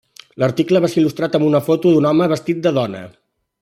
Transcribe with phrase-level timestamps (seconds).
[0.43, 3.09] L'article va ser il·lustrat amb una foto d'un home vestit de dona.